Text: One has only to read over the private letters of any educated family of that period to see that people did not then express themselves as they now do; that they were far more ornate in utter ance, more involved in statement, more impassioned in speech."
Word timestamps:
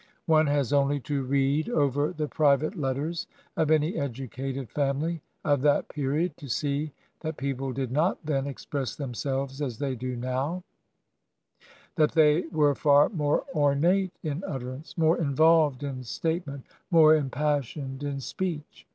One 0.25 0.47
has 0.47 0.73
only 0.73 0.99
to 1.01 1.21
read 1.21 1.69
over 1.69 2.11
the 2.11 2.27
private 2.27 2.75
letters 2.75 3.27
of 3.55 3.69
any 3.69 3.97
educated 3.99 4.67
family 4.71 5.21
of 5.45 5.61
that 5.61 5.89
period 5.89 6.35
to 6.37 6.47
see 6.47 6.91
that 7.19 7.37
people 7.37 7.71
did 7.71 7.91
not 7.91 8.17
then 8.25 8.47
express 8.47 8.95
themselves 8.95 9.61
as 9.61 9.77
they 9.77 9.95
now 9.95 10.63
do; 11.59 11.63
that 11.97 12.13
they 12.13 12.47
were 12.47 12.73
far 12.73 13.09
more 13.09 13.45
ornate 13.53 14.17
in 14.23 14.43
utter 14.47 14.71
ance, 14.73 14.97
more 14.97 15.19
involved 15.19 15.83
in 15.83 16.03
statement, 16.03 16.65
more 16.89 17.13
impassioned 17.15 18.01
in 18.01 18.19
speech." 18.21 18.87